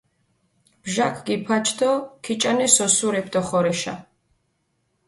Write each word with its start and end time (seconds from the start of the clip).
ბჟაქ 0.83 1.15
გიფაჩ 1.25 1.67
დო 1.79 1.91
ქიჭანეს 2.23 2.75
ოსურეფი 2.85 3.31
დოხორეშა. 3.33 3.93